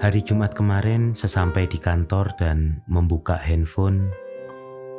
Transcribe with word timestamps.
Hari 0.00 0.24
Jumat 0.24 0.56
kemarin, 0.56 1.12
sesampai 1.12 1.68
di 1.68 1.76
kantor 1.76 2.32
dan 2.40 2.80
membuka 2.88 3.36
handphone, 3.36 4.08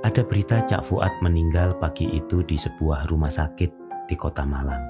ada 0.05 0.21
berita 0.21 0.61
Cak 0.61 0.85
Fuad 0.85 1.09
meninggal 1.25 1.73
pagi 1.81 2.05
itu 2.05 2.45
di 2.45 2.53
sebuah 2.53 3.09
rumah 3.09 3.33
sakit 3.33 3.71
di 4.05 4.13
kota 4.13 4.45
Malang. 4.45 4.85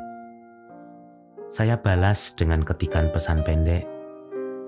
Saya 1.47 1.79
balas 1.79 2.35
dengan 2.35 2.59
ketikan 2.59 3.07
pesan 3.15 3.39
pendek, 3.47 3.87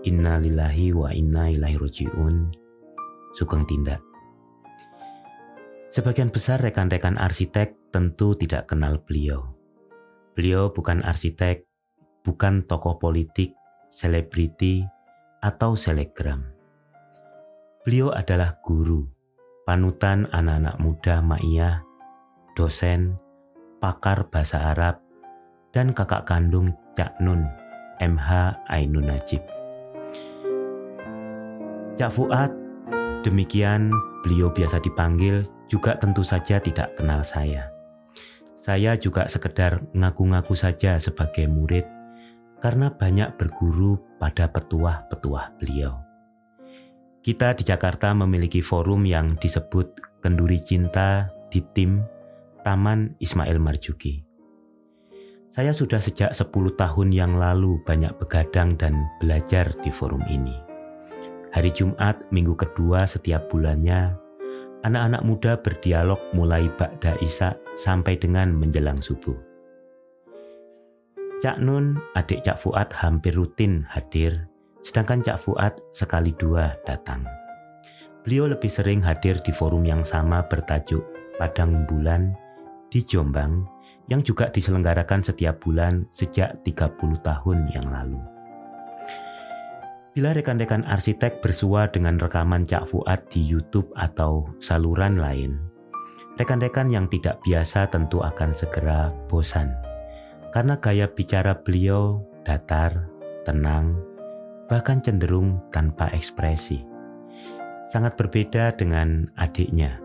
Inna 0.07 0.39
lillahi 0.39 0.95
wa 0.95 1.11
inna 1.11 1.51
ilaihi 1.51 1.79
roji'un, 1.79 2.51
Sugeng 3.35 3.67
tindak. 3.67 4.12
Sebagian 5.93 6.33
besar 6.33 6.57
rekan-rekan 6.57 7.21
arsitek 7.21 7.93
tentu 7.93 8.33
tidak 8.33 8.65
kenal 8.65 8.97
beliau. 9.05 9.53
Beliau 10.33 10.73
bukan 10.73 11.05
arsitek, 11.05 11.69
bukan 12.25 12.65
tokoh 12.65 12.97
politik, 12.97 13.53
selebriti, 13.93 14.81
atau 15.37 15.77
selegram. 15.77 16.49
Beliau 17.85 18.09
adalah 18.09 18.57
guru, 18.65 19.05
panutan 19.69 20.25
anak-anak 20.33 20.81
muda 20.81 21.21
Ma'iyah, 21.21 21.85
dosen, 22.57 23.13
pakar 23.77 24.25
bahasa 24.33 24.73
Arab, 24.73 24.97
dan 25.77 25.93
kakak 25.93 26.25
kandung 26.25 26.73
Cak 26.97 27.21
Nun, 27.21 27.45
MH 28.01 28.57
Ainun 28.65 29.13
Najib. 29.13 29.45
Cak 31.93 32.09
Fuad, 32.09 32.49
demikian 33.21 33.93
beliau 34.25 34.49
biasa 34.49 34.81
dipanggil, 34.81 35.45
juga 35.73 35.97
tentu 35.97 36.21
saja 36.21 36.61
tidak 36.61 36.93
kenal 36.93 37.25
saya. 37.25 37.73
Saya 38.61 38.93
juga 38.93 39.25
sekedar 39.25 39.81
ngaku-ngaku 39.97 40.53
saja 40.53 41.01
sebagai 41.01 41.49
murid 41.49 41.89
karena 42.61 42.93
banyak 42.93 43.33
berguru 43.35 43.97
pada 44.21 44.45
petuah-petuah 44.53 45.57
beliau. 45.57 45.97
Kita 47.25 47.57
di 47.57 47.65
Jakarta 47.65 48.13
memiliki 48.13 48.61
forum 48.61 49.09
yang 49.09 49.33
disebut 49.41 50.21
Kenduri 50.21 50.61
Cinta 50.61 51.33
di 51.49 51.65
tim 51.73 52.05
Taman 52.61 53.17
Ismail 53.17 53.57
Marjuki. 53.57 54.23
Saya 55.51 55.73
sudah 55.75 55.99
sejak 55.99 56.31
10 56.31 56.49
tahun 56.79 57.09
yang 57.11 57.35
lalu 57.35 57.81
banyak 57.83 58.15
begadang 58.21 58.79
dan 58.79 58.95
belajar 59.19 59.75
di 59.83 59.91
forum 59.91 60.23
ini. 60.29 60.55
Hari 61.53 61.69
Jumat, 61.75 62.25
minggu 62.33 62.57
kedua 62.57 63.05
setiap 63.05 63.51
bulannya, 63.51 64.22
anak-anak 64.83 65.23
muda 65.23 65.51
berdialog 65.59 66.19
mulai 66.35 66.67
Ba'da 66.75 67.15
Isa 67.23 67.55
sampai 67.79 68.19
dengan 68.19 68.51
menjelang 68.51 68.99
subuh. 68.99 69.35
Cak 71.39 71.59
Nun, 71.59 71.99
adik 72.15 72.43
Cak 72.43 72.59
Fuad 72.59 72.91
hampir 72.95 73.35
rutin 73.35 73.83
hadir, 73.91 74.47
sedangkan 74.79 75.19
Cak 75.19 75.43
Fuad 75.43 75.75
sekali 75.91 76.31
dua 76.39 76.75
datang. 76.87 77.23
Beliau 78.23 78.47
lebih 78.47 78.71
sering 78.71 79.03
hadir 79.03 79.35
di 79.43 79.51
forum 79.51 79.83
yang 79.83 80.07
sama 80.07 80.47
bertajuk 80.47 81.03
Padang 81.35 81.83
Bulan 81.83 82.31
di 82.87 83.03
Jombang 83.03 83.67
yang 84.07 84.23
juga 84.23 84.47
diselenggarakan 84.47 85.23
setiap 85.23 85.59
bulan 85.63 86.07
sejak 86.15 86.59
30 86.63 87.19
tahun 87.23 87.57
yang 87.71 87.87
lalu. 87.91 88.19
Bila 90.13 90.29
rekan-rekan 90.29 90.85
arsitek 90.85 91.41
bersua 91.41 91.89
dengan 91.89 92.21
rekaman 92.21 92.69
Cak 92.69 92.93
Fuad 92.93 93.33
di 93.33 93.41
YouTube 93.41 93.89
atau 93.97 94.45
saluran 94.61 95.17
lain, 95.17 95.57
rekan-rekan 96.37 96.93
yang 96.93 97.09
tidak 97.09 97.41
biasa 97.41 97.89
tentu 97.89 98.21
akan 98.21 98.53
segera 98.53 99.09
bosan 99.25 99.73
karena 100.53 100.77
gaya 100.77 101.09
bicara 101.09 101.57
beliau 101.57 102.21
datar, 102.45 103.09
tenang, 103.41 103.97
bahkan 104.69 105.01
cenderung 105.01 105.57
tanpa 105.73 106.13
ekspresi. 106.13 106.85
Sangat 107.89 108.13
berbeda 108.13 108.69
dengan 108.77 109.33
adiknya, 109.33 109.97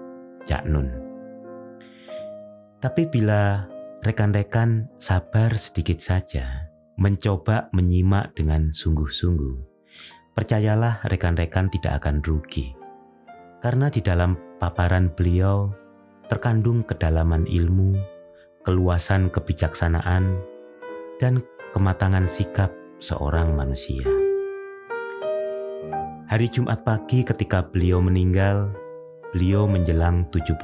Cak 0.49 0.65
Nun. 0.65 0.89
Tapi 2.81 3.13
bila 3.13 3.69
rekan-rekan 4.01 4.89
sabar 4.97 5.53
sedikit 5.61 6.01
saja, 6.01 6.73
mencoba 6.97 7.69
menyimak 7.77 8.33
dengan 8.33 8.73
sungguh-sungguh, 8.73 9.68
percayalah 10.39 11.03
rekan-rekan 11.11 11.67
tidak 11.67 11.99
akan 11.99 12.23
rugi. 12.23 12.71
Karena 13.59 13.91
di 13.91 13.99
dalam 13.99 14.39
paparan 14.63 15.11
beliau 15.11 15.75
terkandung 16.31 16.87
kedalaman 16.87 17.43
ilmu, 17.43 17.99
keluasan 18.63 19.35
kebijaksanaan, 19.35 20.39
dan 21.19 21.43
kematangan 21.75 22.31
sikap 22.31 22.71
seorang 23.03 23.51
manusia. 23.59 24.07
Hari 26.31 26.47
Jumat 26.55 26.87
pagi 26.87 27.27
ketika 27.27 27.67
beliau 27.67 27.99
meninggal, 27.99 28.71
beliau 29.35 29.67
menjelang 29.67 30.23
76 30.31 30.55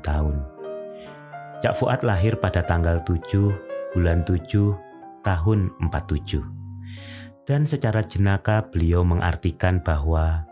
tahun. 0.00 0.40
Cak 1.60 1.76
Fuad 1.76 2.00
lahir 2.00 2.32
pada 2.40 2.64
tanggal 2.64 2.96
7 3.04 3.92
bulan 3.92 4.24
7 4.24 4.72
tahun 5.20 5.68
47. 5.84 6.67
Dan 7.48 7.64
secara 7.64 8.04
jenaka 8.04 8.68
beliau 8.68 9.00
mengartikan 9.08 9.80
bahwa 9.80 10.44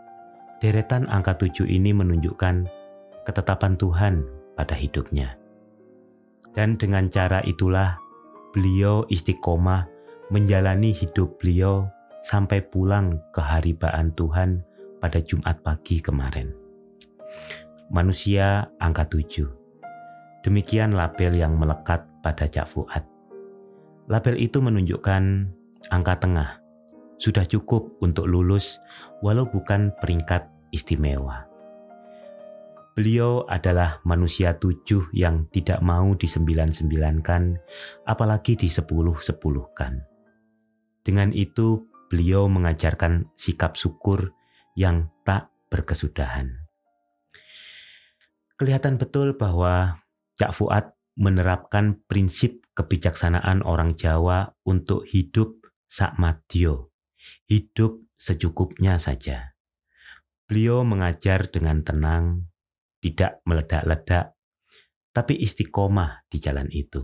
deretan 0.57 1.05
angka 1.13 1.37
7 1.37 1.69
ini 1.69 1.93
menunjukkan 1.93 2.65
ketetapan 3.21 3.77
Tuhan 3.77 4.25
pada 4.57 4.73
hidupnya. 4.73 5.37
Dan 6.57 6.73
dengan 6.81 7.05
cara 7.13 7.45
itulah 7.45 8.01
beliau 8.49 9.05
istiqomah 9.13 9.85
menjalani 10.33 10.89
hidup 10.89 11.37
beliau 11.37 11.85
sampai 12.25 12.65
pulang 12.65 13.21
ke 13.29 13.45
haribaan 13.45 14.09
Tuhan 14.17 14.65
pada 14.97 15.21
Jumat 15.21 15.61
pagi 15.61 16.01
kemarin. 16.01 16.49
Manusia 17.93 18.73
angka 18.81 19.05
tujuh. 19.05 19.45
Demikian 20.41 20.97
label 20.97 21.37
yang 21.37 21.61
melekat 21.61 22.09
pada 22.25 22.49
Cak 22.49 22.65
Fuad. 22.65 23.05
Label 24.09 24.35
itu 24.41 24.57
menunjukkan 24.65 25.23
angka 25.93 26.15
tengah. 26.17 26.66
Sudah 27.17 27.45
cukup 27.45 27.97
untuk 28.01 28.29
lulus 28.29 28.77
walau 29.25 29.49
bukan 29.49 29.93
peringkat 29.97 30.45
istimewa. 30.69 31.49
Beliau 32.97 33.45
adalah 33.45 34.01
manusia 34.09 34.57
tujuh 34.57 35.13
yang 35.13 35.45
tidak 35.53 35.85
mau 35.85 36.17
disembilan-sembilankan, 36.17 37.61
apalagi 38.09 38.57
disepuluh-sepuluhkan. 38.57 40.01
Dengan 41.05 41.29
itu, 41.29 41.85
beliau 42.09 42.49
mengajarkan 42.49 43.29
sikap 43.37 43.77
syukur 43.77 44.33
yang 44.73 45.13
tak 45.21 45.53
berkesudahan. 45.69 46.57
Kelihatan 48.57 48.97
betul 48.97 49.37
bahwa 49.37 50.01
Cak 50.41 50.57
Fuad 50.57 50.97
menerapkan 51.13 52.01
prinsip 52.09 52.65
kebijaksanaan 52.73 53.61
orang 53.61 53.93
Jawa 53.93 54.57
untuk 54.65 55.05
hidup 55.05 55.53
sakmadio, 55.85 56.86
hidup 57.47 58.03
secukupnya 58.17 58.97
saja. 58.97 59.55
Beliau 60.47 60.87
mengajar 60.87 61.47
dengan 61.51 61.83
tenang, 61.83 62.47
tidak 63.03 63.43
meledak-ledak, 63.43 64.35
tapi 65.11 65.37
istiqomah 65.43 66.27
di 66.31 66.37
jalan 66.39 66.71
itu. 66.71 67.03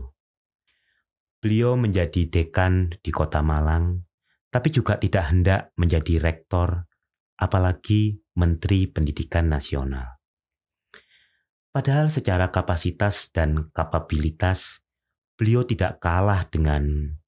Beliau 1.44 1.76
menjadi 1.76 2.24
dekan 2.24 2.96
di 3.04 3.10
kota 3.12 3.44
Malang, 3.44 4.00
tapi 4.48 4.72
juga 4.72 4.96
tidak 4.96 5.24
hendak 5.28 5.62
menjadi 5.76 6.16
rektor, 6.22 6.88
apalagi 7.36 8.22
Menteri 8.38 8.88
Pendidikan 8.88 9.52
Nasional. 9.52 10.24
Padahal 11.74 12.06
secara 12.06 12.54
kapasitas 12.54 13.34
dan 13.34 13.68
kapabilitas, 13.74 14.78
beliau 15.34 15.66
tidak 15.66 15.98
kalah 15.98 16.46
dengan 16.46 17.18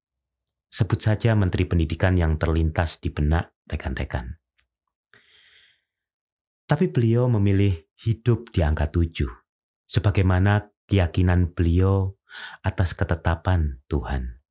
sebut 0.71 1.01
saja 1.01 1.33
Menteri 1.39 1.65
Pendidikan 1.65 2.19
yang 2.19 2.37
terlintas 2.37 2.99
di 2.99 3.09
benak 3.11 3.55
rekan-rekan. 3.67 4.39
Tapi 6.67 6.91
beliau 6.91 7.31
memilih 7.31 7.87
hidup 8.03 8.51
di 8.51 8.67
angka 8.67 8.91
tujuh, 8.91 9.31
sebagaimana 9.87 10.67
keyakinan 10.91 11.55
beliau 11.55 12.19
atas 12.67 12.93
ketetapan 12.99 13.79
Tuhan. 13.87 14.43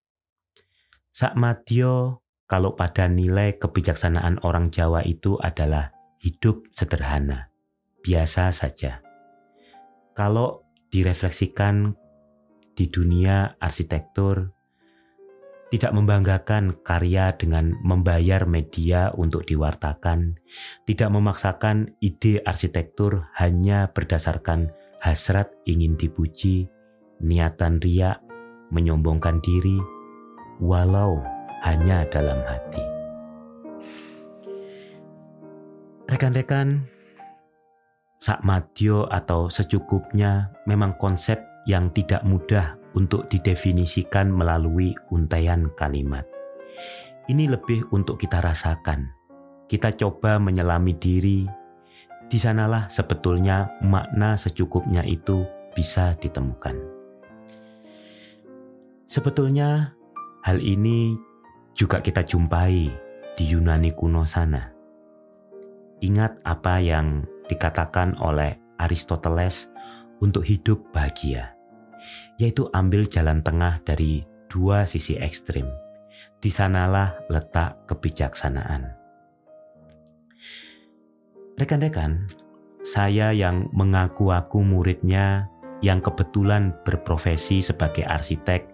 Sakmatio 1.11 2.23
kalau 2.47 2.79
pada 2.79 3.11
nilai 3.11 3.59
kebijaksanaan 3.59 4.39
orang 4.47 4.71
Jawa 4.71 5.03
itu 5.03 5.35
adalah 5.43 5.91
hidup 6.23 6.71
sederhana, 6.71 7.51
biasa 7.99 8.55
saja. 8.55 9.03
Kalau 10.15 10.63
direfleksikan 10.87 11.91
di 12.79 12.87
dunia 12.87 13.59
arsitektur, 13.59 14.54
tidak 15.73 15.91
membanggakan 15.97 16.77
karya 16.85 17.33
dengan 17.33 17.73
membayar 17.81 18.45
media 18.45 19.09
untuk 19.17 19.49
diwartakan, 19.49 20.37
tidak 20.85 21.09
memaksakan 21.09 21.97
ide 21.99 22.39
arsitektur 22.45 23.25
hanya 23.35 23.89
berdasarkan 23.89 24.69
hasrat 25.01 25.49
ingin 25.65 25.97
dipuji, 25.97 26.69
niatan 27.17 27.81
riak, 27.81 28.21
menyombongkan 28.69 29.41
diri, 29.41 29.81
walau 30.61 31.17
hanya 31.65 32.05
dalam 32.13 32.39
hati. 32.45 32.83
Rekan-rekan, 36.05 36.85
sakmatio 38.21 39.09
atau 39.09 39.49
secukupnya 39.49 40.53
memang 40.69 40.93
konsep 41.01 41.41
yang 41.65 41.89
tidak 41.89 42.21
mudah 42.21 42.77
untuk 42.95 43.27
didefinisikan 43.27 44.31
melalui 44.31 44.95
untaian 45.11 45.69
kalimat. 45.75 46.23
Ini 47.27 47.51
lebih 47.51 47.91
untuk 47.91 48.17
kita 48.21 48.39
rasakan. 48.41 49.11
Kita 49.67 49.93
coba 49.93 50.39
menyelami 50.39 50.95
diri. 50.95 51.45
Di 52.25 52.41
sanalah 52.41 52.89
sebetulnya 52.89 53.77
makna 53.85 54.33
secukupnya 54.39 55.05
itu 55.05 55.45
bisa 55.77 56.17
ditemukan. 56.17 56.73
Sebetulnya 59.05 59.93
hal 60.41 60.57
ini 60.57 61.13
juga 61.77 62.01
kita 62.01 62.25
jumpai 62.25 62.89
di 63.35 63.43
Yunani 63.45 63.93
kuno 63.93 64.25
sana. 64.25 64.71
Ingat 66.01 66.41
apa 66.43 66.81
yang 66.81 67.25
dikatakan 67.45 68.17
oleh 68.19 68.57
Aristoteles 68.77 69.71
untuk 70.19 70.43
hidup 70.43 70.91
bahagia, 70.91 71.54
yaitu 72.39 72.67
ambil 72.71 73.07
jalan 73.07 73.39
tengah 73.41 73.81
dari 73.83 74.23
dua 74.51 74.87
sisi 74.87 75.17
ekstrim. 75.19 75.67
Di 76.39 76.53
sanalah 76.53 77.17
letak 77.31 77.89
kebijaksanaan. 77.89 78.93
Rekan-rekan, 81.55 82.27
saya 82.85 83.33
yang 83.33 83.71
mengaku-aku 83.73 84.61
muridnya 84.61 85.49
yang 85.81 86.03
kebetulan 86.03 86.75
berprofesi 86.85 87.65
sebagai 87.65 88.05
arsitek 88.05 88.67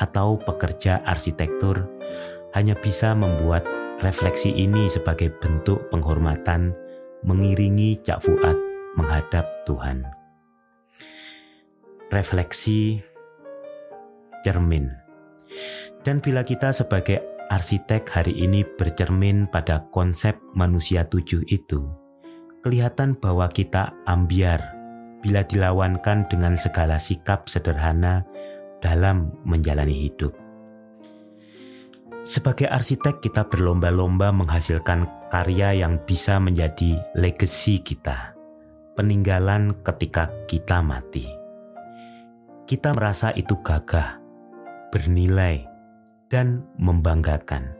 atau 0.00 0.40
pekerja 0.40 1.04
arsitektur 1.04 1.84
hanya 2.56 2.72
bisa 2.78 3.12
membuat 3.12 3.66
refleksi 4.00 4.54
ini 4.54 4.88
sebagai 4.88 5.34
bentuk 5.42 5.84
penghormatan 5.90 6.72
mengiringi 7.26 7.98
Cak 8.00 8.24
Fuad 8.24 8.56
menghadap 8.96 9.44
Tuhan. 9.66 10.17
Refleksi 12.08 13.04
cermin. 14.40 14.88
Dan 16.00 16.24
bila 16.24 16.40
kita 16.40 16.72
sebagai 16.72 17.20
arsitek 17.52 18.08
hari 18.08 18.32
ini 18.32 18.64
bercermin 18.64 19.44
pada 19.44 19.84
konsep 19.92 20.40
manusia 20.56 21.04
tujuh 21.04 21.44
itu, 21.52 21.84
kelihatan 22.64 23.12
bahwa 23.12 23.52
kita 23.52 23.92
ambiar 24.08 24.72
bila 25.20 25.44
dilawankan 25.44 26.24
dengan 26.32 26.56
segala 26.56 26.96
sikap 26.96 27.44
sederhana 27.44 28.24
dalam 28.80 29.28
menjalani 29.44 30.08
hidup. 30.08 30.32
Sebagai 32.24 32.72
arsitek, 32.72 33.20
kita 33.20 33.46
berlomba-lomba 33.52 34.32
menghasilkan 34.32 35.28
karya 35.28 35.76
yang 35.84 36.00
bisa 36.08 36.40
menjadi 36.40 36.98
legasi 37.16 37.84
kita, 37.84 38.32
peninggalan 38.96 39.76
ketika 39.84 40.32
kita 40.48 40.80
mati. 40.80 41.37
Kita 42.68 42.92
merasa 42.92 43.32
itu 43.32 43.56
gagah, 43.64 44.20
bernilai, 44.92 45.64
dan 46.28 46.68
membanggakan. 46.76 47.72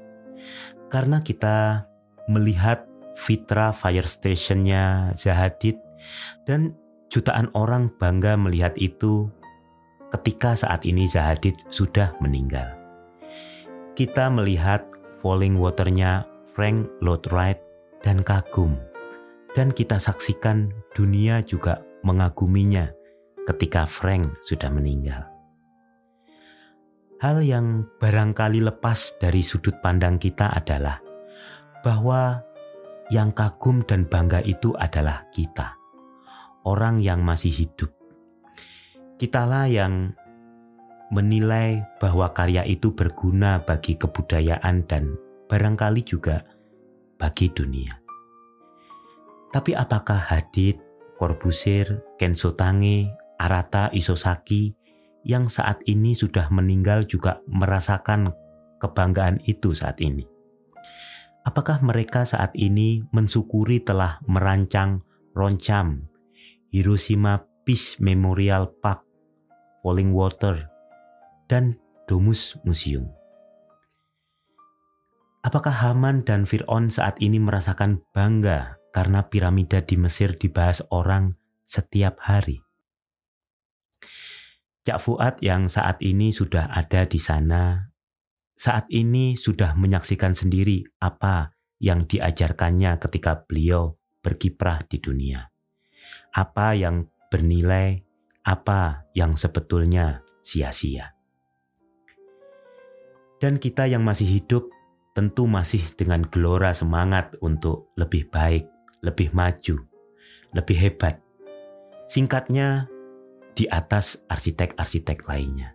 Karena 0.88 1.20
kita 1.20 1.84
melihat 2.24 2.88
Fitra 3.12 3.76
Fire 3.76 4.08
Station-nya 4.08 5.12
Zahadid 5.12 5.76
dan 6.48 6.72
jutaan 7.12 7.52
orang 7.52 7.92
bangga 8.00 8.40
melihat 8.40 8.72
itu 8.80 9.28
ketika 10.16 10.56
saat 10.56 10.80
ini 10.88 11.04
Zahadid 11.04 11.60
sudah 11.68 12.16
meninggal. 12.24 12.72
Kita 13.92 14.32
melihat 14.32 14.88
falling 15.20 15.60
waternya 15.60 16.24
Frank 16.56 16.88
Lloyd 17.04 17.28
Wright 17.28 17.60
dan 18.00 18.24
kagum. 18.24 18.80
Dan 19.52 19.68
kita 19.68 20.00
saksikan 20.00 20.72
dunia 20.96 21.44
juga 21.44 21.84
mengaguminya 22.00 22.88
ketika 23.48 23.88
Frank 23.88 24.44
sudah 24.44 24.68
meninggal. 24.68 25.24
Hal 27.18 27.40
yang 27.42 27.88
barangkali 27.98 28.60
lepas 28.62 29.16
dari 29.18 29.40
sudut 29.40 29.80
pandang 29.80 30.20
kita 30.20 30.52
adalah 30.52 31.00
bahwa 31.82 32.44
yang 33.08 33.32
kagum 33.32 33.80
dan 33.88 34.04
bangga 34.04 34.44
itu 34.44 34.76
adalah 34.76 35.24
kita, 35.32 35.74
orang 36.68 37.00
yang 37.00 37.24
masih 37.24 37.50
hidup. 37.50 37.90
Kitalah 39.18 39.66
yang 39.66 40.14
menilai 41.08 41.82
bahwa 41.98 42.30
karya 42.36 42.62
itu 42.68 42.92
berguna 42.92 43.64
bagi 43.64 43.96
kebudayaan 43.96 44.84
dan 44.86 45.16
barangkali 45.48 46.04
juga 46.04 46.44
bagi 47.16 47.50
dunia. 47.50 47.96
Tapi 49.48 49.72
apakah 49.72 50.20
Hadid, 50.28 50.76
Corbusier, 51.16 52.04
Kenzo 52.20 52.52
Tange, 52.54 53.10
Arata 53.38 53.88
Isosaki 53.94 54.74
yang 55.22 55.46
saat 55.46 55.80
ini 55.86 56.12
sudah 56.12 56.50
meninggal 56.50 57.06
juga 57.06 57.40
merasakan 57.46 58.34
kebanggaan 58.82 59.40
itu 59.46 59.72
saat 59.72 60.02
ini? 60.02 60.26
Apakah 61.46 61.80
mereka 61.80 62.26
saat 62.28 62.52
ini 62.58 63.06
mensyukuri 63.14 63.80
telah 63.80 64.20
merancang 64.28 65.00
Roncam, 65.38 66.10
Hiroshima 66.74 67.46
Peace 67.62 67.96
Memorial 68.02 68.68
Park, 68.82 69.06
Falling 69.80 70.10
Water, 70.12 70.68
dan 71.48 71.78
Domus 72.08 72.56
Museum. 72.64 73.08
Apakah 75.44 75.72
Haman 75.72 76.26
dan 76.26 76.44
Fir'aun 76.44 76.92
saat 76.92 77.16
ini 77.22 77.38
merasakan 77.40 78.04
bangga 78.12 78.76
karena 78.92 79.24
piramida 79.28 79.80
di 79.80 79.96
Mesir 79.96 80.34
dibahas 80.34 80.82
orang 80.90 81.38
setiap 81.64 82.20
hari? 82.20 82.67
Cak 84.88 85.04
Fuad 85.04 85.44
yang 85.44 85.68
saat 85.68 86.00
ini 86.00 86.32
sudah 86.32 86.72
ada 86.72 87.04
di 87.04 87.20
sana, 87.20 87.92
saat 88.56 88.88
ini 88.88 89.36
sudah 89.36 89.76
menyaksikan 89.76 90.32
sendiri 90.32 90.80
apa 90.96 91.52
yang 91.76 92.08
diajarkannya 92.08 92.96
ketika 92.96 93.44
beliau 93.44 94.00
berkiprah 94.24 94.88
di 94.88 94.96
dunia. 94.96 95.52
Apa 96.32 96.72
yang 96.72 97.04
bernilai, 97.28 98.00
apa 98.48 99.04
yang 99.12 99.36
sebetulnya 99.36 100.24
sia-sia. 100.40 101.12
Dan 103.44 103.60
kita 103.60 103.84
yang 103.92 104.00
masih 104.00 104.40
hidup 104.40 104.72
tentu 105.12 105.44
masih 105.44 105.84
dengan 106.00 106.24
gelora 106.24 106.72
semangat 106.72 107.36
untuk 107.44 107.92
lebih 108.00 108.24
baik, 108.32 108.64
lebih 109.04 109.36
maju, 109.36 109.84
lebih 110.56 110.76
hebat. 110.80 111.20
Singkatnya, 112.08 112.88
di 113.58 113.66
atas 113.66 114.22
arsitek-arsitek 114.30 115.26
lainnya. 115.26 115.74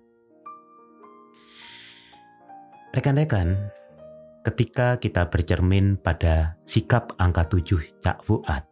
Rekan-rekan, 2.95 3.59
ketika 4.47 4.95
kita 5.03 5.27
bercermin 5.27 5.99
pada 5.99 6.55
sikap 6.63 7.11
angka 7.19 7.43
tujuh 7.51 7.83
Cak 7.99 8.23
Fuad, 8.23 8.63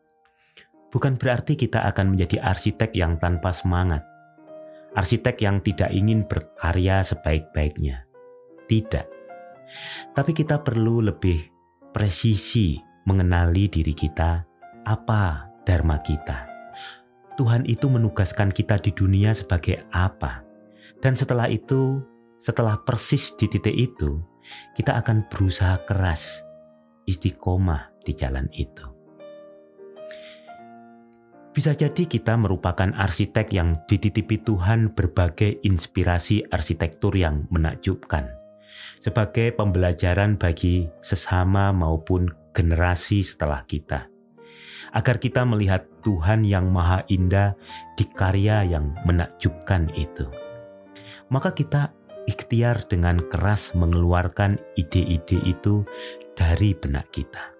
bukan 0.95 1.19
berarti 1.19 1.59
kita 1.59 1.83
akan 1.91 2.15
menjadi 2.15 2.39
arsitek 2.39 2.95
yang 2.95 3.19
tanpa 3.19 3.51
semangat, 3.51 4.07
arsitek 4.95 5.35
yang 5.43 5.59
tidak 5.59 5.91
ingin 5.91 6.23
berkarya 6.23 7.03
sebaik-baiknya, 7.03 8.07
tidak. 8.71 9.11
Tapi 10.15 10.31
kita 10.31 10.63
perlu 10.63 11.03
lebih 11.03 11.51
presisi 11.91 12.79
mengenali 13.03 13.67
diri 13.67 13.91
kita, 13.91 14.39
apa 14.87 15.51
dharma 15.67 15.99
kita. 15.99 16.50
Tuhan 17.41 17.65
itu 17.65 17.89
menugaskan 17.89 18.53
kita 18.53 18.77
di 18.77 18.93
dunia 18.93 19.33
sebagai 19.33 19.81
apa. 19.89 20.45
Dan 21.01 21.17
setelah 21.17 21.49
itu, 21.49 21.97
setelah 22.37 22.77
persis 22.85 23.33
di 23.33 23.49
titik 23.49 23.73
itu, 23.73 24.21
kita 24.77 25.01
akan 25.01 25.25
berusaha 25.25 25.81
keras, 25.89 26.45
istiqomah 27.09 27.89
di 28.05 28.13
jalan 28.13 28.45
itu. 28.53 28.85
Bisa 31.49 31.73
jadi 31.73 32.05
kita 32.05 32.37
merupakan 32.37 32.93
arsitek 32.93 33.49
yang 33.49 33.73
dititipi 33.89 34.45
Tuhan 34.45 34.93
berbagai 34.93 35.65
inspirasi 35.65 36.45
arsitektur 36.53 37.17
yang 37.17 37.49
menakjubkan 37.49 38.29
sebagai 39.01 39.49
pembelajaran 39.57 40.37
bagi 40.37 40.85
sesama 41.01 41.73
maupun 41.73 42.29
generasi 42.53 43.25
setelah 43.25 43.65
kita. 43.65 44.10
Agar 44.91 45.23
kita 45.23 45.47
melihat 45.47 45.87
Tuhan 46.03 46.43
yang 46.43 46.67
maha 46.67 46.99
indah 47.07 47.55
di 47.95 48.03
karya 48.11 48.67
yang 48.67 48.91
menakjubkan 49.07 49.87
itu. 49.95 50.27
Maka 51.31 51.55
kita 51.55 51.95
ikhtiar 52.27 52.83
dengan 52.91 53.23
keras 53.31 53.71
mengeluarkan 53.73 54.59
ide-ide 54.75 55.39
itu 55.47 55.87
dari 56.35 56.75
benak 56.75 57.07
kita. 57.15 57.51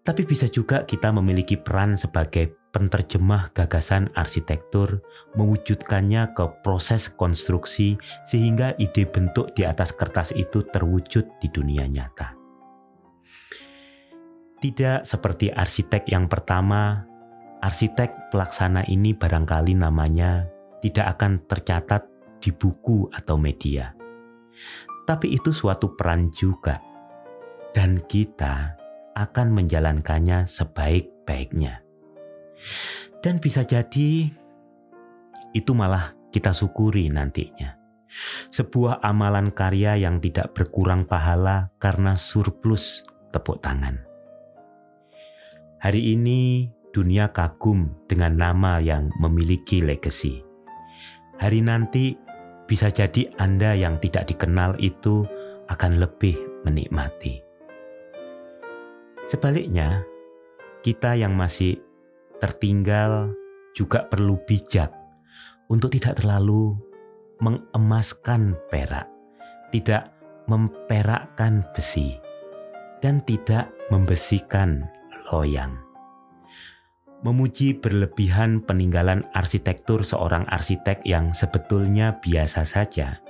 Tapi 0.00 0.24
bisa 0.24 0.48
juga 0.48 0.88
kita 0.88 1.12
memiliki 1.12 1.60
peran 1.60 1.92
sebagai 1.92 2.56
penterjemah 2.72 3.52
gagasan 3.52 4.08
arsitektur, 4.16 5.04
mewujudkannya 5.36 6.32
ke 6.32 6.44
proses 6.64 7.12
konstruksi 7.12 8.00
sehingga 8.24 8.72
ide 8.80 9.04
bentuk 9.04 9.52
di 9.52 9.68
atas 9.68 9.92
kertas 9.92 10.32
itu 10.32 10.64
terwujud 10.72 11.28
di 11.42 11.48
dunia 11.52 11.84
nyata. 11.84 12.39
Tidak 14.60 15.08
seperti 15.08 15.48
arsitek 15.48 16.04
yang 16.12 16.28
pertama, 16.28 17.08
arsitek 17.64 18.28
pelaksana 18.28 18.84
ini 18.92 19.16
barangkali 19.16 19.72
namanya 19.72 20.44
tidak 20.84 21.16
akan 21.16 21.40
tercatat 21.48 22.04
di 22.40 22.52
buku 22.52 23.08
atau 23.08 23.40
media. 23.40 23.96
Tapi 25.08 25.32
itu 25.32 25.52
suatu 25.52 25.96
peran 25.96 26.28
juga. 26.28 26.80
Dan 27.70 28.02
kita 28.04 28.76
akan 29.14 29.48
menjalankannya 29.54 30.44
sebaik-baiknya. 30.44 31.80
Dan 33.22 33.38
bisa 33.38 33.62
jadi 33.62 34.26
itu 35.56 35.72
malah 35.72 36.12
kita 36.34 36.50
syukuri 36.50 37.06
nantinya. 37.08 37.78
Sebuah 38.50 39.06
amalan 39.06 39.54
karya 39.54 39.94
yang 40.02 40.18
tidak 40.18 40.50
berkurang 40.52 41.06
pahala 41.06 41.70
karena 41.78 42.18
surplus 42.18 43.06
tepuk 43.30 43.62
tangan. 43.62 44.09
Hari 45.80 46.12
ini 46.12 46.68
dunia 46.92 47.32
kagum 47.32 47.88
dengan 48.04 48.36
nama 48.36 48.84
yang 48.84 49.08
memiliki 49.16 49.80
legacy. 49.80 50.44
Hari 51.40 51.64
nanti 51.64 52.20
bisa 52.68 52.92
jadi 52.92 53.24
Anda 53.40 53.72
yang 53.72 53.96
tidak 53.96 54.28
dikenal 54.28 54.76
itu 54.76 55.24
akan 55.72 55.96
lebih 55.96 56.36
menikmati. 56.68 57.40
Sebaliknya, 59.24 60.04
kita 60.84 61.16
yang 61.16 61.32
masih 61.32 61.80
tertinggal 62.44 63.32
juga 63.72 64.04
perlu 64.04 64.36
bijak 64.44 64.92
untuk 65.72 65.96
tidak 65.96 66.20
terlalu 66.20 66.76
mengemaskan 67.40 68.52
perak, 68.68 69.08
tidak 69.72 70.12
memperakkan 70.44 71.64
besi, 71.72 72.20
dan 73.00 73.24
tidak 73.24 73.72
membesikan 73.88 74.84
loyang. 75.30 75.78
Memuji 77.20 77.76
berlebihan 77.76 78.64
peninggalan 78.64 79.28
arsitektur 79.36 80.02
seorang 80.02 80.48
arsitek 80.48 81.04
yang 81.04 81.36
sebetulnya 81.36 82.16
biasa 82.24 82.64
saja, 82.64 83.20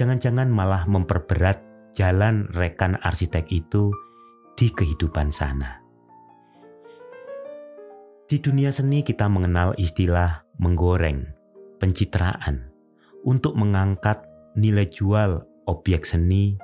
jangan-jangan 0.00 0.48
malah 0.48 0.88
memperberat 0.88 1.60
jalan 1.92 2.48
rekan 2.56 2.96
arsitek 3.04 3.44
itu 3.52 3.92
di 4.56 4.72
kehidupan 4.72 5.28
sana. 5.28 5.84
Di 8.26 8.40
dunia 8.42 8.72
seni 8.72 9.04
kita 9.04 9.28
mengenal 9.28 9.76
istilah 9.78 10.42
menggoreng, 10.56 11.28
pencitraan, 11.78 12.72
untuk 13.22 13.54
mengangkat 13.54 14.24
nilai 14.56 14.88
jual 14.88 15.44
objek 15.68 16.08
seni, 16.08 16.56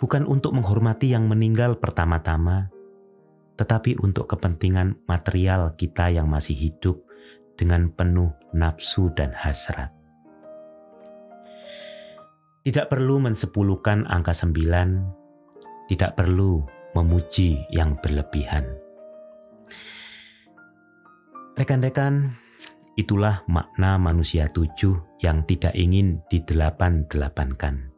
bukan 0.00 0.24
untuk 0.24 0.56
menghormati 0.56 1.12
yang 1.12 1.28
meninggal 1.28 1.76
pertama-tama, 1.76 2.72
tetapi 3.60 4.00
untuk 4.00 4.24
kepentingan 4.32 5.04
material 5.04 5.76
kita 5.76 6.08
yang 6.08 6.32
masih 6.32 6.56
hidup 6.56 7.04
dengan 7.60 7.92
penuh 7.92 8.32
nafsu 8.56 9.12
dan 9.12 9.36
hasrat. 9.36 9.92
Tidak 12.64 12.88
perlu 12.88 13.20
mensepuluhkan 13.20 14.08
angka 14.08 14.32
sembilan, 14.32 15.04
tidak 15.92 16.16
perlu 16.16 16.64
memuji 16.96 17.60
yang 17.68 18.00
berlebihan. 18.00 18.64
Rekan-rekan, 21.60 22.32
itulah 22.96 23.44
makna 23.44 24.00
manusia 24.00 24.48
tujuh 24.48 25.20
yang 25.20 25.44
tidak 25.44 25.76
ingin 25.76 26.24
didelapan-delapankan. 26.32 27.92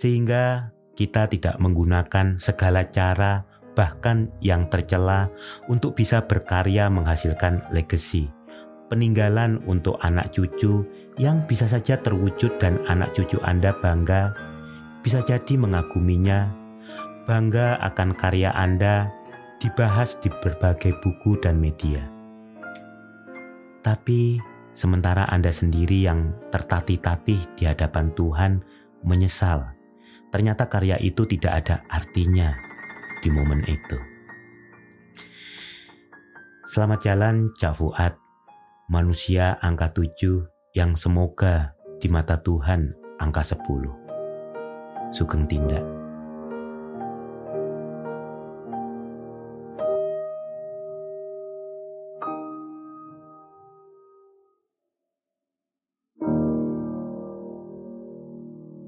Sehingga 0.00 0.72
kita 0.96 1.28
tidak 1.28 1.60
menggunakan 1.60 2.40
segala 2.40 2.88
cara 2.88 3.44
bahkan 3.74 4.30
yang 4.38 4.70
tercela 4.70 5.28
untuk 5.66 5.98
bisa 5.98 6.22
berkarya 6.24 6.86
menghasilkan 6.88 7.62
legacy, 7.74 8.30
peninggalan 8.88 9.60
untuk 9.66 9.98
anak 10.00 10.30
cucu 10.30 10.86
yang 11.18 11.42
bisa 11.46 11.66
saja 11.66 11.98
terwujud 11.98 12.58
dan 12.62 12.78
anak 12.86 13.14
cucu 13.14 13.38
Anda 13.42 13.74
bangga, 13.78 14.34
bisa 15.02 15.20
jadi 15.22 15.58
mengaguminya, 15.58 16.50
bangga 17.26 17.78
akan 17.82 18.14
karya 18.14 18.54
Anda 18.54 19.10
dibahas 19.58 20.18
di 20.22 20.30
berbagai 20.30 20.98
buku 21.02 21.38
dan 21.42 21.58
media. 21.58 22.02
Tapi 23.84 24.40
sementara 24.72 25.28
Anda 25.28 25.52
sendiri 25.52 26.08
yang 26.08 26.32
tertatih-tatih 26.48 27.40
di 27.54 27.62
hadapan 27.68 28.10
Tuhan 28.16 28.52
menyesal, 29.04 29.76
ternyata 30.32 30.66
karya 30.72 30.96
itu 31.04 31.28
tidak 31.28 31.52
ada 31.62 31.76
artinya 31.92 32.63
di 33.24 33.32
momen 33.32 33.64
itu. 33.64 33.96
Selamat 36.68 37.00
jalan 37.00 37.48
Cak 37.56 37.80
Fuad, 37.80 38.12
manusia 38.92 39.56
angka 39.64 39.96
tujuh 39.96 40.44
yang 40.76 40.92
semoga 40.92 41.72
di 41.96 42.12
mata 42.12 42.36
Tuhan 42.36 42.92
angka 43.16 43.40
sepuluh. 43.40 43.96
Sugeng 45.08 45.48
tindak. 45.48 46.03